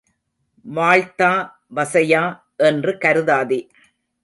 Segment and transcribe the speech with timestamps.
[0.75, 1.51] வாழ்த்தா,
[1.75, 2.23] வசையா
[2.57, 3.67] என்று கருதாதே.